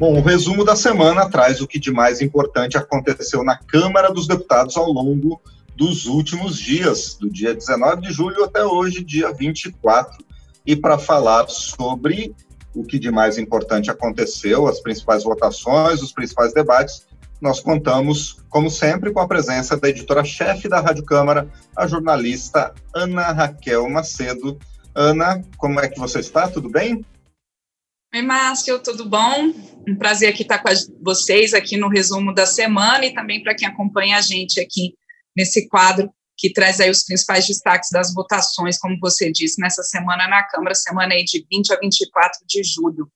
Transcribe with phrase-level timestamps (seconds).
[0.00, 4.26] Bom, o resumo da semana traz o que de mais importante aconteceu na Câmara dos
[4.26, 5.42] Deputados ao longo
[5.76, 10.24] dos últimos dias, do dia 19 de julho até hoje, dia 24.
[10.64, 12.34] E para falar sobre
[12.74, 17.06] o que de mais importante aconteceu, as principais votações, os principais debates,
[17.38, 21.46] nós contamos, como sempre, com a presença da editora-chefe da Rádio Câmara,
[21.76, 24.58] a jornalista Ana Raquel Macedo.
[24.94, 26.48] Ana, como é que você está?
[26.48, 27.04] Tudo bem?
[28.12, 29.52] Oi, Márcio, tudo bom?
[29.86, 30.68] Um prazer aqui estar com
[31.00, 34.98] vocês aqui no resumo da semana e também para quem acompanha a gente aqui
[35.36, 40.26] nesse quadro que traz aí os principais destaques das votações, como você disse, nessa semana
[40.26, 43.08] na Câmara, semana aí de 20 a 24 de julho.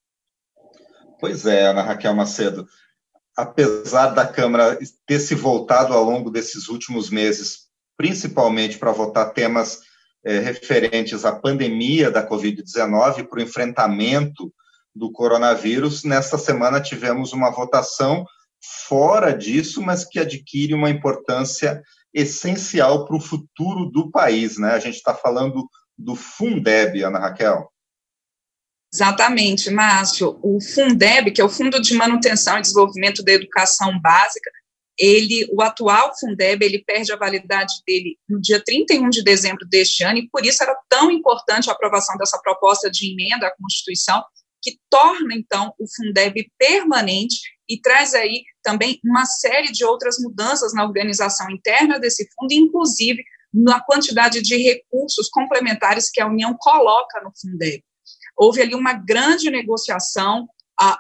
[1.19, 2.65] Pois é, Ana Raquel Macedo.
[3.37, 7.67] Apesar da Câmara ter se voltado ao longo desses últimos meses,
[7.97, 9.81] principalmente para votar temas
[10.25, 14.55] é, referentes à pandemia da Covid-19, para o enfrentamento
[14.95, 16.05] do coronavírus.
[16.05, 18.25] Nesta semana tivemos uma votação
[18.87, 24.73] fora disso, mas que adquire uma importância essencial para o futuro do país, né?
[24.73, 27.69] A gente está falando do Fundeb, Ana Raquel.
[28.93, 30.39] Exatamente, Márcio.
[30.41, 34.51] O Fundeb, que é o Fundo de Manutenção e Desenvolvimento da Educação Básica,
[34.97, 40.05] ele, o atual Fundeb, ele perde a validade dele no dia 31 de dezembro deste
[40.05, 44.23] ano, e por isso era tão importante a aprovação dessa proposta de emenda à Constituição,
[44.65, 47.37] que torna, então, o Fundeb permanente
[47.69, 53.23] e traz aí também uma série de outras mudanças na organização interna desse fundo, inclusive
[53.53, 57.85] na quantidade de recursos complementares que a União coloca no Fundeb.
[58.37, 60.49] Houve ali uma grande negociação,
[60.81, 60.99] a,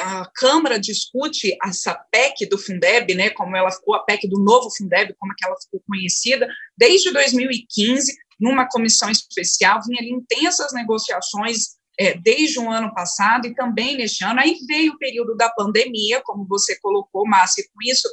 [0.00, 4.68] a Câmara discute essa PEC do Fundeb, né, como ela ficou, a PEC do novo
[4.76, 10.72] Fundeb, como é que ela ficou conhecida, desde 2015, numa comissão especial, vinha ali intensas
[10.72, 14.40] negociações é, desde o ano passado e também neste ano.
[14.40, 18.08] Aí veio o período da pandemia, como você colocou, Márcia, e com isso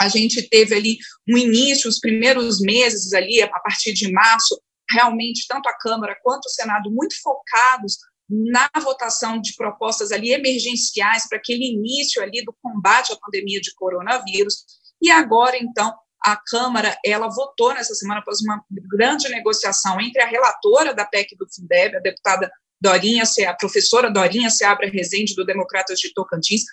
[0.00, 5.46] a gente teve ali um início, os primeiros meses ali, a partir de março, realmente
[5.48, 11.38] tanto a Câmara quanto o Senado muito focados na votação de propostas ali emergenciais para
[11.38, 14.64] aquele início ali do combate à pandemia de coronavírus.
[15.00, 18.64] E agora, então, a Câmara, ela votou nessa semana após uma
[18.96, 22.50] grande negociação entre a relatora da PEC do Fundeb, a deputada
[22.84, 26.64] Dorinha, a professora Dorinha Seabra Rezende, do Democratas de Tocantins,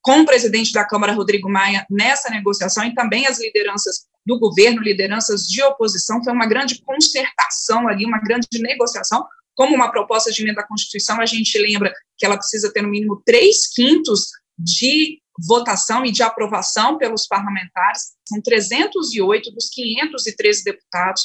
[0.00, 4.80] com o presidente da Câmara, Rodrigo Maia, nessa negociação, e também as lideranças do governo,
[4.80, 9.26] lideranças de oposição, foi uma grande concertação ali, uma grande negociação,
[9.56, 12.88] como uma proposta de emenda à Constituição, a gente lembra que ela precisa ter no
[12.88, 21.22] mínimo três quintos de votação e de aprovação pelos parlamentares, são 308 dos 513 deputados,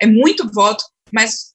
[0.00, 1.54] é muito voto, mas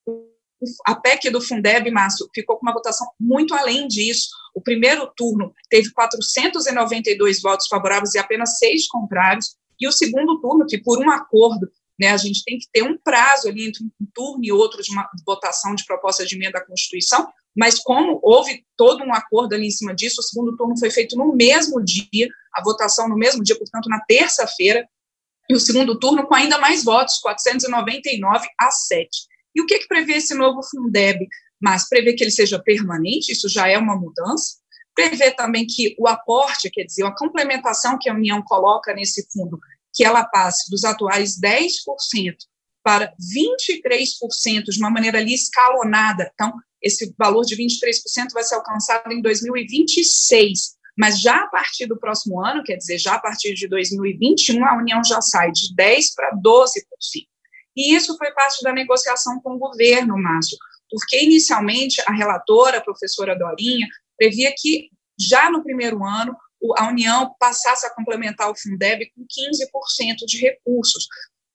[0.85, 4.29] a PEC do Fundeb, Márcio, ficou com uma votação muito além disso.
[4.53, 10.65] O primeiro turno teve 492 votos favoráveis e apenas seis contrários, e o segundo turno,
[10.67, 11.67] que por um acordo,
[11.99, 14.91] né, a gente tem que ter um prazo ali entre um turno e outro de
[14.91, 19.67] uma votação de proposta de emenda à Constituição, mas como houve todo um acordo ali
[19.67, 23.43] em cima disso, o segundo turno foi feito no mesmo dia, a votação no mesmo
[23.43, 24.87] dia, portanto, na terça-feira,
[25.49, 29.09] e o segundo turno com ainda mais votos, 499 a 7.
[29.55, 31.27] E o que, que prevê esse novo Fundeb?
[31.61, 34.57] Mas prevê que ele seja permanente, isso já é uma mudança.
[34.95, 39.59] Prevê também que o aporte, quer dizer, a complementação que a União coloca nesse fundo,
[39.93, 42.35] que ela passe dos atuais 10%
[42.83, 46.31] para 23% de uma maneira ali escalonada.
[46.33, 50.81] Então, esse valor de 23% vai ser alcançado em 2026.
[50.97, 54.77] Mas já a partir do próximo ano, quer dizer, já a partir de 2021, a
[54.77, 57.31] União já sai de 10% para 12%.
[57.75, 60.57] E isso foi parte da negociação com o governo, Márcio,
[60.89, 63.87] porque inicialmente a relatora, a professora Dorinha,
[64.17, 64.89] previa que
[65.19, 66.35] já no primeiro ano
[66.77, 71.07] a União passasse a complementar o Fundeb com 15% de recursos.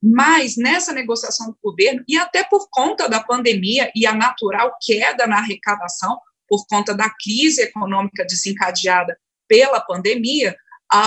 [0.03, 4.77] Mas nessa negociação com o governo, e até por conta da pandemia e a natural
[4.81, 6.19] queda na arrecadação,
[6.49, 9.19] por conta da crise econômica desencadeada
[9.49, 10.57] pela pandemia,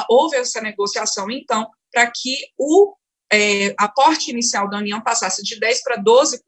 [0.09, 2.93] houve essa negociação, então, para que o
[3.31, 6.39] é, aporte inicial da União passasse de 10% para 12%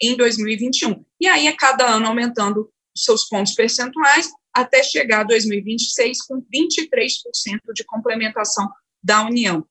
[0.00, 1.04] em 2021.
[1.20, 7.60] E aí, a cada ano aumentando seus pontos percentuais, até chegar a 2026 com 23%
[7.74, 8.68] de complementação
[9.02, 9.66] da União.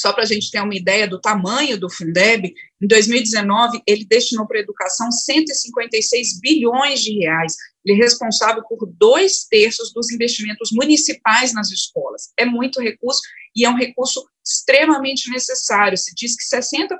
[0.00, 2.52] Só para a gente ter uma ideia do tamanho do Fundeb,
[2.82, 7.54] em 2019 ele destinou para a educação 156 bilhões de reais.
[7.84, 12.32] Ele é responsável por dois terços dos investimentos municipais nas escolas.
[12.36, 13.20] É muito recurso
[13.54, 15.96] e é um recurso extremamente necessário.
[15.96, 16.96] Se diz que 60%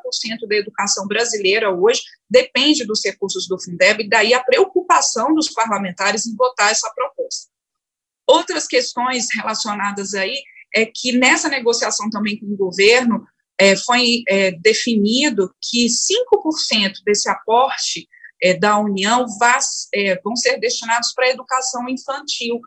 [0.49, 6.35] da educação brasileira hoje depende dos recursos do Fundeb, daí a preocupação dos parlamentares em
[6.37, 7.51] votar essa proposta.
[8.27, 10.35] Outras questões relacionadas aí
[10.75, 13.25] é que nessa negociação também com o governo
[13.59, 18.09] é, foi é, definido que 5% desse aporte
[18.43, 19.25] é, da União
[19.95, 22.61] é, vão ser destinados para a educação infantil,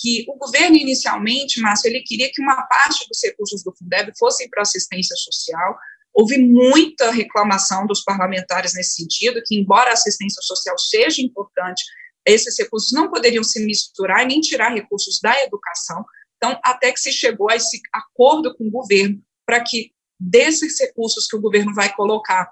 [0.00, 4.48] que o governo inicialmente, Márcio, ele queria que uma parte dos recursos do Fundeb fossem
[4.50, 5.78] para assistência social,
[6.12, 11.82] houve muita reclamação dos parlamentares nesse sentido, que embora a assistência social seja importante,
[12.26, 16.04] esses recursos não poderiam se misturar nem tirar recursos da educação,
[16.44, 21.26] então, até que se chegou a esse acordo com o governo para que desses recursos
[21.26, 22.50] que o governo vai colocar,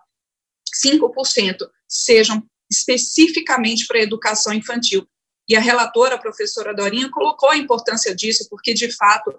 [0.82, 1.56] 5%
[1.86, 5.06] sejam especificamente para a educação infantil.
[5.46, 9.30] E a relatora, a professora Dorinha, colocou a importância disso, porque, de fato,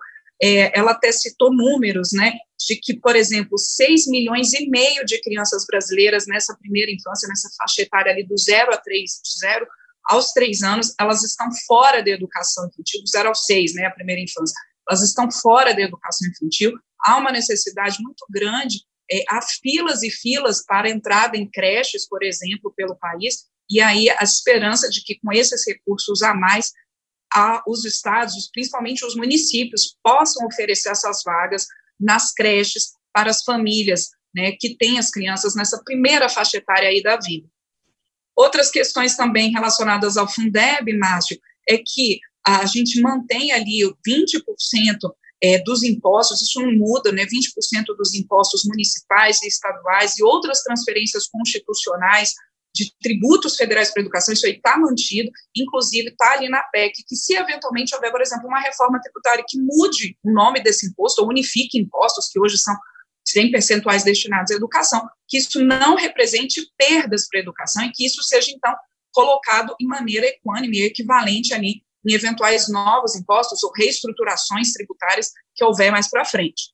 [0.41, 2.33] é, ela até citou números, né,
[2.67, 7.49] de que, por exemplo, 6 milhões e meio de crianças brasileiras nessa primeira infância, nessa
[7.57, 9.67] faixa etária ali do 0 a 3, 0
[10.05, 13.91] aos 3 anos, elas estão fora da educação infantil, do 0 aos 6, né, a
[13.91, 14.55] primeira infância,
[14.89, 20.09] elas estão fora da educação infantil, há uma necessidade muito grande, é, há filas e
[20.09, 25.19] filas para entrada em creches, por exemplo, pelo país, e aí a esperança de que
[25.19, 26.71] com esses recursos a mais,
[27.33, 31.65] a, os estados, principalmente os municípios, possam oferecer essas vagas
[31.99, 37.01] nas creches para as famílias né, que têm as crianças nessa primeira faixa etária aí
[37.01, 37.47] da vida.
[38.35, 41.39] Outras questões também relacionadas ao Fundeb, Márcio,
[41.69, 44.41] é que a gente mantém ali 20%
[45.41, 50.63] é, dos impostos, isso não muda, né, 20% dos impostos municipais e estaduais e outras
[50.63, 52.33] transferências constitucionais
[52.75, 57.03] de tributos federais para a educação, isso aí está mantido, inclusive está ali na PEC,
[57.07, 61.21] que se eventualmente houver, por exemplo, uma reforma tributária que mude o nome desse imposto,
[61.21, 62.75] ou unifique impostos, que hoje são
[63.33, 68.05] 100 percentuais destinados à educação, que isso não represente perdas para a educação e que
[68.05, 68.73] isso seja, então,
[69.11, 75.91] colocado em maneira equânime, equivalente ali em eventuais novos impostos ou reestruturações tributárias que houver
[75.91, 76.71] mais para frente.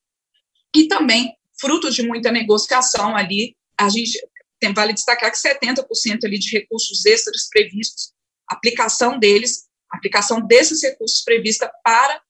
[0.75, 4.19] E também, fruto de muita negociação ali, a gente
[4.59, 5.85] tem, vale destacar que 70%
[6.23, 8.11] ali de recursos extras previstos,
[8.47, 12.21] aplicação deles, aplicação desses recursos prevista para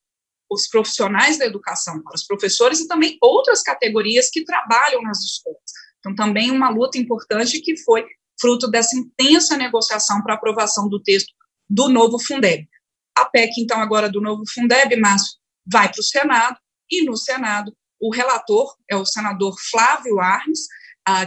[0.49, 5.59] os profissionais da educação, para os professores e também outras categorias que trabalham nas escolas.
[5.99, 8.05] Então, também uma luta importante que foi
[8.39, 11.33] fruto dessa intensa negociação para aprovação do texto
[11.69, 12.67] do novo Fundeb.
[13.15, 16.57] A PEC, então, agora do novo Fundeb, Márcio, vai para o Senado,
[16.89, 20.67] e no Senado, o relator é o senador Flávio Arnes,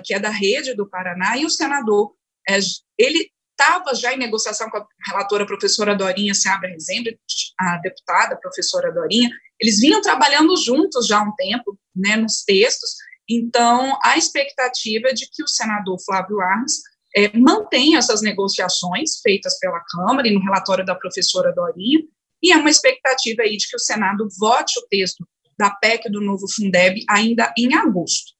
[0.04, 2.14] que é da Rede do Paraná, e o senador,
[2.48, 2.58] é,
[2.98, 3.30] ele
[3.62, 7.18] estava já em negociação com a relatora professora Dorinha Seabra Rezende,
[7.58, 9.30] a deputada professora Dorinha,
[9.60, 12.90] eles vinham trabalhando juntos já há um tempo, né, nos textos,
[13.28, 16.82] então a expectativa é de que o senador Flávio Arnes
[17.14, 22.00] é, mantenha essas negociações feitas pela Câmara e no relatório da professora Dorinha,
[22.42, 25.24] e há uma expectativa aí de que o Senado vote o texto
[25.56, 28.32] da PEC do novo Fundeb ainda em agosto.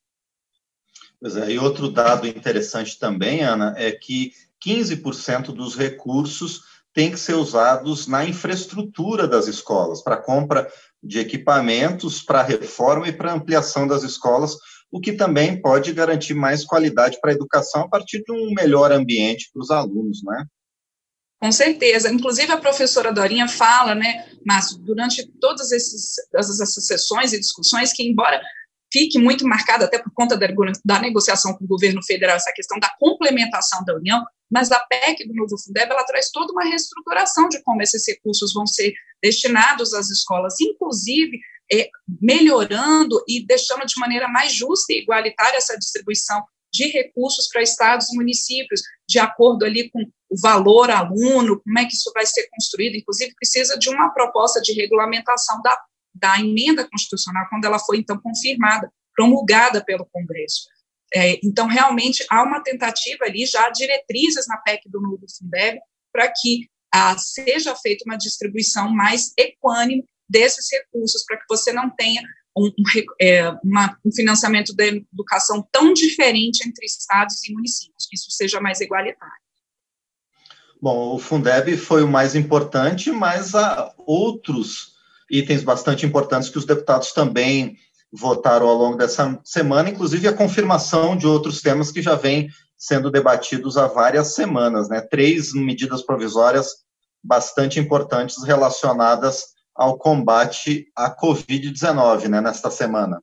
[1.21, 4.33] Pois é, e outro dado interessante também, Ana, é que
[4.67, 6.62] 15% dos recursos
[6.94, 10.70] têm que ser usados na infraestrutura das escolas, para compra
[11.03, 14.56] de equipamentos, para reforma e para ampliação das escolas,
[14.91, 18.93] o que também pode garantir mais qualidade para a educação a partir de um melhor
[18.93, 20.44] ambiente para os alunos, né?
[21.41, 22.12] Com certeza.
[22.12, 28.05] Inclusive, a professora Dorinha fala, né, Márcio, durante todas esses, essas sessões e discussões, que,
[28.05, 28.41] embora
[28.93, 30.46] fique muito marcada, até por conta da,
[30.84, 35.27] da, negociação com o governo federal, essa questão da complementação da União, mas a PEC
[35.27, 39.94] do novo Fundeb, ela traz toda uma reestruturação de como esses recursos vão ser destinados
[39.94, 41.41] às escolas, inclusive
[41.72, 41.89] é,
[42.20, 48.11] melhorando e deixando de maneira mais justa e igualitária essa distribuição de recursos para estados
[48.13, 52.49] e municípios, de acordo ali com o valor aluno, como é que isso vai ser
[52.51, 55.79] construído, inclusive precisa de uma proposta de regulamentação da
[56.15, 60.69] da emenda constitucional, quando ela foi, então, confirmada, promulgada pelo Congresso.
[61.15, 65.01] É, então, realmente, há uma tentativa ali, já diretrizes na PEC do
[65.39, 65.79] Fundeb,
[66.11, 71.91] para que ah, seja feita uma distribuição mais equânime desses recursos, para que você não
[71.91, 72.23] tenha
[72.57, 72.85] um, um,
[73.21, 78.61] é, uma, um financiamento da educação tão diferente entre estados e municípios, que isso seja
[78.61, 79.43] mais igualitário.
[80.81, 84.92] Bom, o Fundeb foi o mais importante, mas há outros
[85.32, 87.77] itens bastante importantes que os deputados também
[88.12, 93.10] votaram ao longo dessa semana, inclusive a confirmação de outros temas que já vêm sendo
[93.10, 95.01] debatidos há várias semanas, né?
[95.01, 96.82] Três medidas provisórias
[97.24, 103.22] bastante importantes relacionadas ao combate à Covid-19, né, nesta semana.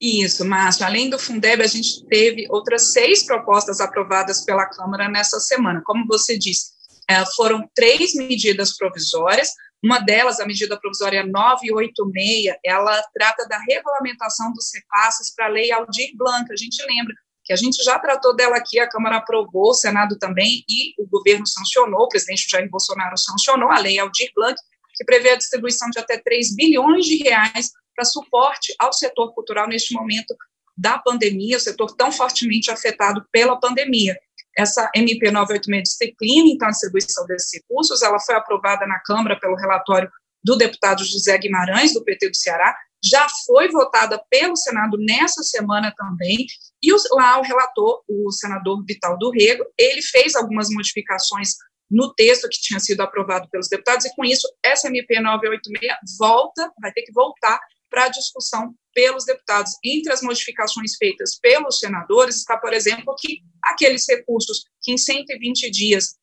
[0.00, 0.86] Isso, Márcio.
[0.86, 5.82] Além do Fundeb, a gente teve outras seis propostas aprovadas pela Câmara nessa semana.
[5.84, 6.70] Como você disse,
[7.08, 9.50] é, foram três medidas provisórias,
[9.82, 15.70] Uma delas, a medida provisória 986, ela trata da regulamentação dos repasses para a lei
[15.70, 16.52] Aldir Blanc.
[16.52, 20.18] A gente lembra que a gente já tratou dela aqui, a Câmara aprovou, o Senado
[20.18, 24.60] também, e o governo sancionou, o presidente Jair Bolsonaro sancionou a lei Aldir Blanc,
[24.94, 29.68] que prevê a distribuição de até 3 bilhões de reais para suporte ao setor cultural
[29.68, 30.34] neste momento
[30.76, 34.16] da pandemia, o setor tão fortemente afetado pela pandemia.
[34.58, 39.54] Essa MP 986 disciplina, então, a distribuição desses recursos, ela foi aprovada na Câmara pelo
[39.54, 40.10] relatório
[40.42, 45.94] do deputado José Guimarães, do PT do Ceará, já foi votada pelo Senado nessa semana
[45.96, 46.44] também,
[46.82, 51.50] e lá o relator, o senador Vital do Rego, ele fez algumas modificações
[51.88, 56.72] no texto que tinha sido aprovado pelos deputados, e com isso, essa MP 986 volta,
[56.80, 59.72] vai ter que voltar para discussão pelos deputados.
[59.84, 65.70] Entre as modificações feitas pelos senadores está, por exemplo, que aqueles recursos que em 120
[65.70, 66.16] dias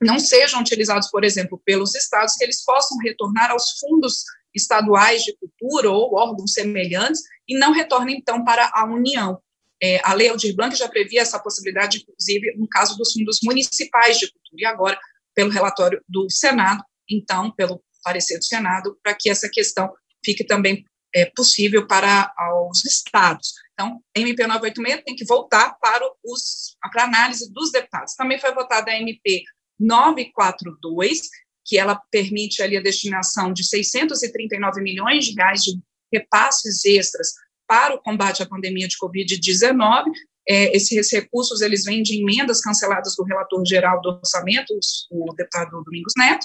[0.00, 4.24] não sejam utilizados, por exemplo, pelos estados, que eles possam retornar aos fundos
[4.54, 9.40] estaduais de cultura ou órgãos semelhantes e não retornem, então, para a União.
[9.82, 14.18] É, a Lei Aldir Blanc já previa essa possibilidade, inclusive, no caso dos fundos municipais
[14.18, 14.98] de cultura, e agora,
[15.34, 19.90] pelo relatório do Senado, então, pelo parecer do Senado, para que essa questão
[20.24, 22.32] fique também é, possível para
[22.70, 23.54] os estados.
[23.72, 28.14] Então, a MP 986 tem que voltar para, os, para a análise dos deputados.
[28.14, 29.42] Também foi votada a MP
[29.78, 31.20] 942,
[31.64, 35.78] que ela permite ali a destinação de 639 milhões de reais de
[36.12, 37.32] repasses extras
[37.66, 40.04] para o combate à pandemia de Covid-19.
[40.48, 44.76] É, esses recursos, eles vêm de emendas canceladas do relator geral do orçamento,
[45.10, 46.44] o deputado Domingos Neto.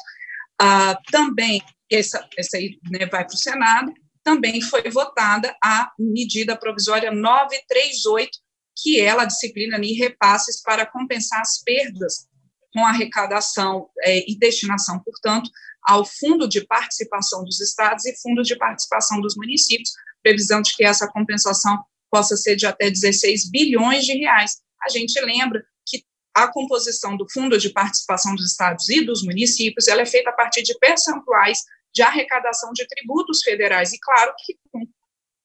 [0.62, 3.92] Ah, também, essa, essa aí né, vai para o Senado,
[4.26, 8.32] também foi votada a medida provisória 938,
[8.76, 12.28] que ela disciplina ali repasses para compensar as perdas
[12.74, 15.50] com arrecadação é, e destinação, portanto,
[15.88, 19.92] ao Fundo de Participação dos Estados e Fundo de Participação dos Municípios,
[20.24, 24.58] previsão de que essa compensação possa ser de até 16 bilhões de reais.
[24.82, 26.04] A gente lembra que
[26.34, 30.34] a composição do Fundo de Participação dos Estados e dos Municípios ela é feita a
[30.34, 31.60] partir de percentuais
[31.96, 33.94] de arrecadação de tributos federais.
[33.94, 34.86] E claro que com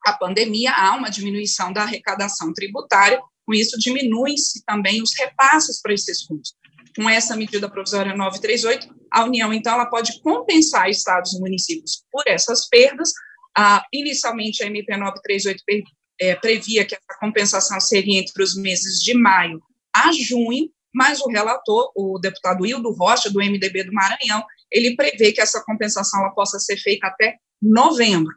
[0.04, 5.94] a pandemia há uma diminuição da arrecadação tributária, com isso diminuem-se também os repasses para
[5.94, 6.54] esses fundos.
[6.96, 12.24] Com essa medida provisória 938, a União, então, ela pode compensar estados e municípios por
[12.26, 13.12] essas perdas.
[13.56, 15.88] Ah, inicialmente, a MP 938
[16.20, 19.62] é, previa que essa compensação seria entre os meses de maio
[19.94, 25.32] a junho, mas o relator, o deputado Hildo Rocha, do MDB do Maranhão, ele prevê
[25.32, 28.34] que essa compensação ela possa ser feita até novembro.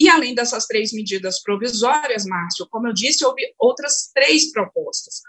[0.00, 5.20] E além dessas três medidas provisórias, Márcio, como eu disse, houve outras três propostas.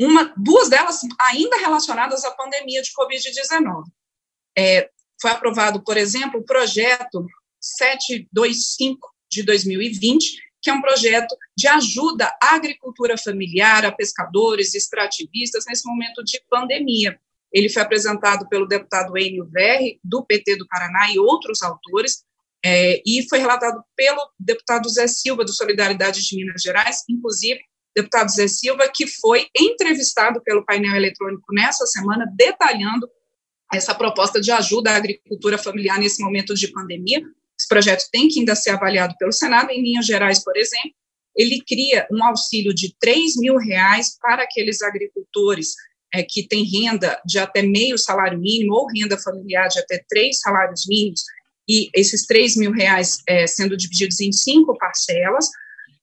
[0.00, 3.84] Uma, duas delas ainda relacionadas à pandemia de Covid-19.
[4.58, 7.24] É, foi aprovado, por exemplo, o projeto
[7.60, 8.98] 725
[9.30, 15.86] de 2020, que é um projeto de ajuda à agricultura familiar, a pescadores, extrativistas, nesse
[15.86, 17.18] momento de pandemia.
[17.52, 22.24] Ele foi apresentado pelo deputado Enio Verri, do PT do Paraná, e outros autores,
[22.64, 27.60] é, e foi relatado pelo deputado Zé Silva, do Solidariedade de Minas Gerais, inclusive,
[27.96, 33.08] deputado Zé Silva, que foi entrevistado pelo painel eletrônico nessa semana, detalhando
[33.72, 37.20] essa proposta de ajuda à agricultura familiar nesse momento de pandemia.
[37.58, 40.92] Esse projeto tem que ainda ser avaliado pelo Senado, em linhas gerais, por exemplo,
[41.36, 45.74] ele cria um auxílio de 3 mil reais para aqueles agricultores
[46.12, 50.40] é, que tem renda de até meio salário mínimo ou renda familiar de até três
[50.40, 51.22] salários mínimos,
[51.68, 55.46] e esses três mil reais é, sendo divididos em cinco parcelas.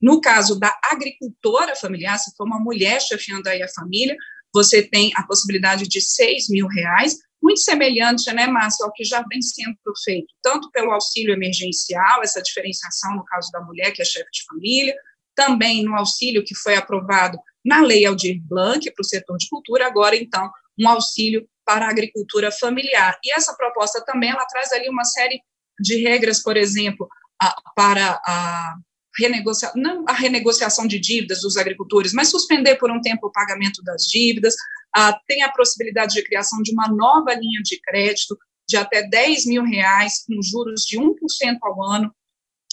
[0.01, 4.15] No caso da agricultora familiar, se for uma mulher chefiando aí a família,
[4.53, 9.23] você tem a possibilidade de seis mil reais, muito semelhante, né, Márcio, ao que já
[9.29, 14.05] vem sendo feito, tanto pelo auxílio emergencial, essa diferenciação no caso da mulher, que é
[14.05, 14.95] chefe de família,
[15.35, 17.37] também no auxílio que foi aprovado
[17.67, 21.89] na Lei Aldir Blanc para o setor de cultura, agora, então, um auxílio para a
[21.89, 23.19] agricultura familiar.
[23.23, 25.41] E essa proposta também, ela traz ali uma série
[25.77, 27.09] de regras, por exemplo,
[27.41, 28.75] a, para a,
[29.19, 33.83] renegocia, não a renegociação de dívidas dos agricultores, mas suspender por um tempo o pagamento
[33.83, 34.55] das dívidas,
[34.95, 39.45] a, tem a possibilidade de criação de uma nova linha de crédito de até 10
[39.45, 41.13] mil reais, com juros de 1%
[41.61, 42.13] ao ano,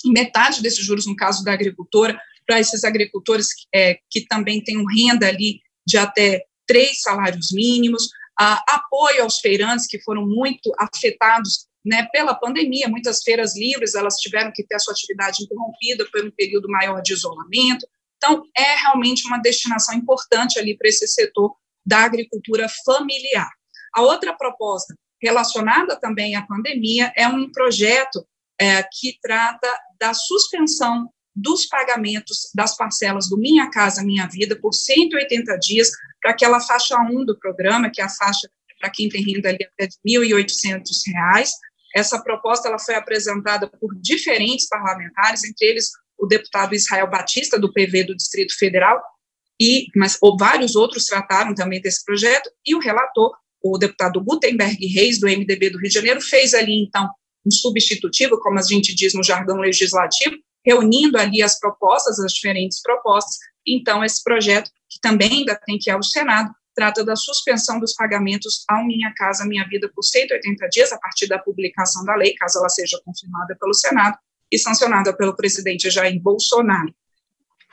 [0.06, 5.28] metade desses juros, no caso da agricultora, para esses agricultores é, que também têm renda
[5.28, 8.08] ali de até três salários mínimos,
[8.38, 14.16] a, apoio aos feirantes que foram muito afetados né, pela pandemia, muitas feiras livres elas
[14.16, 17.86] tiveram que ter a sua atividade interrompida por um período maior de isolamento.
[18.16, 23.50] Então, é realmente uma destinação importante ali para esse setor da agricultura familiar.
[23.94, 28.26] A outra proposta relacionada também à pandemia, é um projeto
[28.60, 34.72] é, que trata da suspensão dos pagamentos das parcelas do Minha Casa Minha Vida por
[34.72, 38.48] 180 dias para aquela faixa 1 do programa, que é a faixa
[38.80, 41.48] para quem tem renda ali até de R$ 1.800.
[41.94, 47.72] Essa proposta ela foi apresentada por diferentes parlamentares, entre eles o deputado Israel Batista, do
[47.72, 49.00] PV do Distrito Federal,
[49.60, 54.86] e mas ou vários outros trataram também desse projeto, e o relator, o deputado Gutenberg
[54.86, 57.08] Reis, do MDB do Rio de Janeiro, fez ali, então,
[57.46, 62.80] um substitutivo, como a gente diz no jargão legislativo, reunindo ali as propostas, as diferentes
[62.80, 63.36] propostas.
[63.66, 67.94] Então, esse projeto, que também ainda tem que ir ao Senado, trata da suspensão dos
[67.94, 72.34] pagamentos ao Minha Casa Minha Vida por 180 dias, a partir da publicação da lei,
[72.34, 74.18] caso ela seja confirmada pelo Senado
[74.50, 76.94] e sancionada pelo presidente Jair Bolsonaro.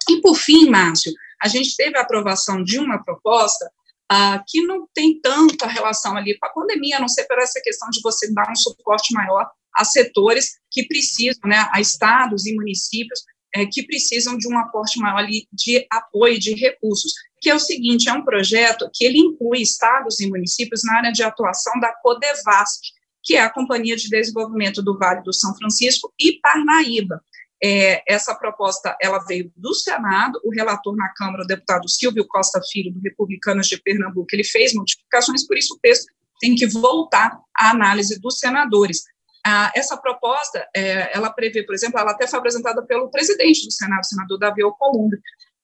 [0.09, 3.71] E, por fim, Márcio, a gente teve a aprovação de uma proposta
[4.09, 7.61] ah, que não tem tanta relação ali com a pandemia, a não ser por essa
[7.61, 12.53] questão de você dar um suporte maior a setores que precisam, né, a estados e
[12.53, 13.21] municípios
[13.53, 17.59] é, que precisam de um aporte maior ali de apoio de recursos, que é o
[17.59, 21.93] seguinte, é um projeto que ele inclui estados e municípios na área de atuação da
[22.01, 22.81] Codevasp,
[23.23, 27.21] que é a Companhia de Desenvolvimento do Vale do São Francisco e Parnaíba.
[27.63, 32.59] É, essa proposta ela veio do Senado, o relator na Câmara, o deputado Silvio Costa
[32.71, 37.39] Filho, do Republicanos de Pernambuco, ele fez modificações, por isso o texto tem que voltar
[37.55, 39.03] à análise dos senadores.
[39.45, 43.71] Ah, essa proposta, é, ela prevê, por exemplo, ela até foi apresentada pelo presidente do
[43.71, 45.19] Senado, o senador Davi Alcolumbre,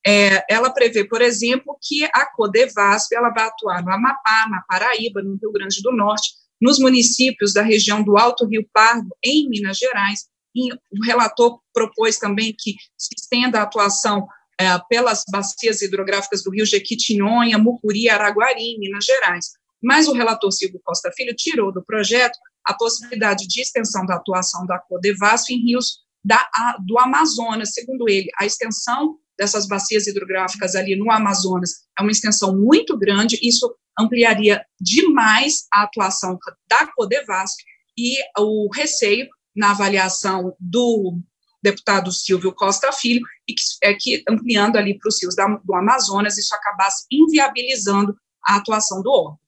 [0.06, 5.22] é, ela prevê, por exemplo, que a Codevasp ela vai atuar no Amapá, na Paraíba,
[5.22, 6.30] no Rio Grande do Norte,
[6.60, 10.26] nos municípios da região do Alto Rio Pardo, em Minas Gerais.
[10.54, 14.26] E o relator propôs também que se estenda a atuação
[14.60, 19.52] é, pelas bacias hidrográficas do Rio Jequitinhonha, Mucuri Araguari, em Minas Gerais.
[19.82, 22.38] Mas o relator Silvio Costa Filho tirou do projeto
[22.68, 27.72] a possibilidade de extensão da atuação da Codevasf em rios da, a, do Amazonas.
[27.72, 33.38] Segundo ele, a extensão dessas bacias hidrográficas ali no Amazonas é uma extensão muito grande,
[33.42, 37.56] isso ampliaria demais a atuação da Codevasf
[37.96, 39.26] e o receio
[39.56, 41.18] na avaliação do
[41.62, 45.74] deputado Silvio Costa Filho, e que, é que ampliando ali para os rios da, do
[45.74, 49.38] Amazonas, isso acabasse inviabilizando a atuação do órgão.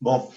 [0.00, 0.32] Bom,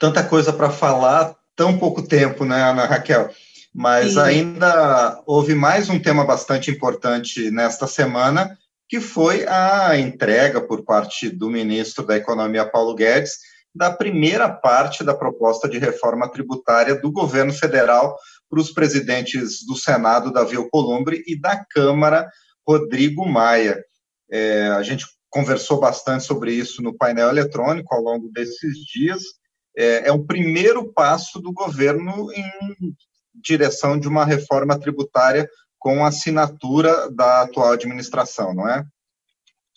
[0.00, 3.30] tanta coisa para falar, tão pouco tempo, né, Ana Raquel?
[3.72, 4.20] Mas Sim.
[4.20, 8.58] ainda houve mais um tema bastante importante nesta semana,
[8.88, 13.38] que foi a entrega por parte do ministro da Economia, Paulo Guedes,
[13.72, 18.16] da primeira parte da proposta de reforma tributária do governo federal
[18.48, 22.28] para os presidentes do Senado, Davi Alcolumbre, e da Câmara,
[22.66, 23.84] Rodrigo Maia.
[24.28, 29.22] É, a gente conversou bastante sobre isso no painel eletrônico ao longo desses dias,
[29.80, 32.94] é, é um primeiro passo do governo em
[33.34, 38.84] direção de uma reforma tributária com assinatura da atual administração, não é?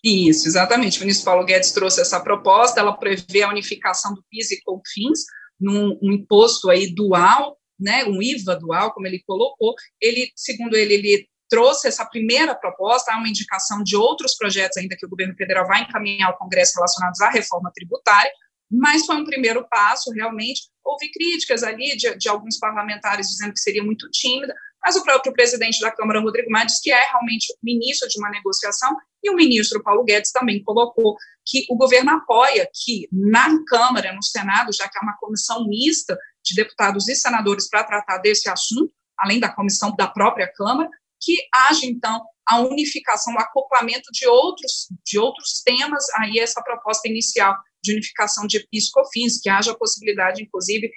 [0.03, 0.97] Isso, exatamente.
[0.97, 5.19] O ministro Paulo Guedes trouxe essa proposta, ela prevê a unificação do PIS e COFINS
[5.57, 9.73] num um imposto aí dual, né, um IVA dual, como ele colocou.
[10.01, 14.97] Ele, segundo ele, ele trouxe essa primeira proposta, há uma indicação de outros projetos ainda
[14.97, 18.31] que o governo federal vai encaminhar ao Congresso relacionados à reforma tributária,
[18.73, 20.61] mas foi um primeiro passo, realmente.
[20.83, 25.31] Houve críticas ali de, de alguns parlamentares dizendo que seria muito tímida, mas o próprio
[25.31, 29.35] presidente da Câmara, Rodrigo Maia, que é realmente o início de uma negociação, e o
[29.35, 34.89] ministro Paulo Guedes também colocou que o governo apoia que na Câmara, no Senado, já
[34.89, 39.53] que há uma comissão mista de deputados e senadores para tratar desse assunto, além da
[39.53, 40.89] comissão da própria Câmara,
[41.21, 47.07] que haja, então, a unificação, o acoplamento de outros, de outros temas, aí essa proposta
[47.07, 50.89] inicial de unificação de PIS COFINS, que haja a possibilidade, inclusive,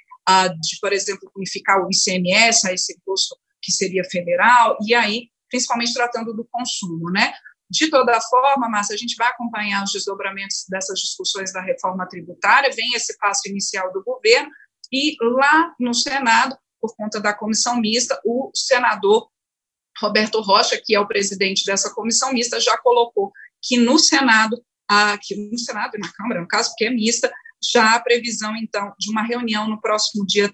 [0.61, 5.93] de, por exemplo, unificar o ICMS, a esse imposto que seria federal, e aí, principalmente
[5.93, 7.35] tratando do consumo, né?
[7.69, 12.71] De toda forma, Márcia, a gente vai acompanhar os desdobramentos dessas discussões da reforma tributária,
[12.71, 14.49] vem esse passo inicial do governo,
[14.93, 19.29] e lá no Senado, por conta da comissão mista, o senador
[20.01, 25.35] Roberto Rocha, que é o presidente dessa comissão mista, já colocou que no Senado aqui
[25.51, 27.33] no Senado e na Câmara, no caso, porque é mista,
[27.73, 30.53] já a previsão, então, de uma reunião no próximo dia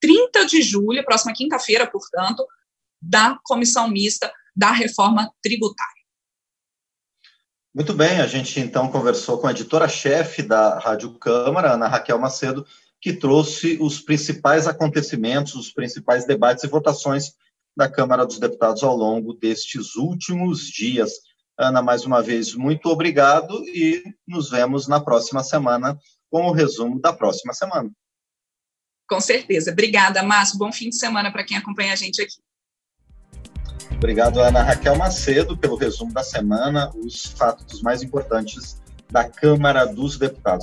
[0.00, 2.46] 30 de julho, próxima quinta-feira, portanto,
[3.00, 5.98] da comissão mista da reforma tributária.
[7.74, 12.66] Muito bem, a gente então conversou com a editora-chefe da Rádio Câmara, Ana Raquel Macedo,
[13.00, 17.34] que trouxe os principais acontecimentos, os principais debates e votações
[17.76, 21.12] da Câmara dos Deputados ao longo destes últimos dias.
[21.58, 25.98] Ana, mais uma vez, muito obrigado e nos vemos na próxima semana
[26.30, 27.90] com o resumo da próxima semana.
[29.08, 29.72] Com certeza.
[29.72, 30.56] Obrigada, Márcio.
[30.56, 32.36] Bom fim de semana para quem acompanha a gente aqui.
[33.92, 40.16] Obrigado, Ana Raquel Macedo, pelo resumo da semana, os fatos mais importantes da Câmara dos
[40.16, 40.56] Deputados.